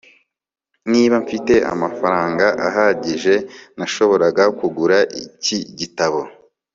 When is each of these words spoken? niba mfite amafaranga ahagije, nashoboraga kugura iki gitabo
niba 0.91 1.15
mfite 1.25 1.53
amafaranga 1.73 2.45
ahagije, 2.67 3.35
nashoboraga 3.77 4.43
kugura 4.59 4.97
iki 5.23 5.57
gitabo 5.79 6.21